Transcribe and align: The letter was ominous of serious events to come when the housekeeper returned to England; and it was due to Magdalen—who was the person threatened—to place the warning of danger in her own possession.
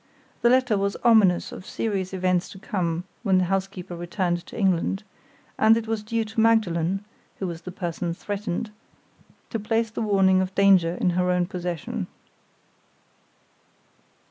The 0.41 0.49
letter 0.49 0.79
was 0.79 0.95
ominous 1.03 1.51
of 1.51 1.63
serious 1.63 2.11
events 2.11 2.49
to 2.49 2.57
come 2.57 3.03
when 3.21 3.37
the 3.37 3.43
housekeeper 3.43 3.95
returned 3.95 4.43
to 4.47 4.57
England; 4.57 5.03
and 5.59 5.77
it 5.77 5.85
was 5.85 6.01
due 6.01 6.25
to 6.25 6.39
Magdalen—who 6.39 7.45
was 7.45 7.61
the 7.61 7.71
person 7.71 8.11
threatened—to 8.15 9.59
place 9.59 9.91
the 9.91 10.01
warning 10.01 10.41
of 10.41 10.55
danger 10.55 10.95
in 10.95 11.11
her 11.11 11.29
own 11.29 11.45
possession. 11.45 12.07